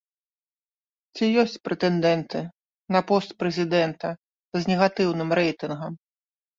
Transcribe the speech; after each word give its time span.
Ці 1.15 1.29
ёсць 1.41 1.57
прэтэндэнты 1.69 2.39
на 2.97 3.05
пост 3.13 3.29
прэзідэнта 3.45 4.09
з 4.61 4.75
негатыўным 4.75 5.29
рэйтынгам? 5.43 5.93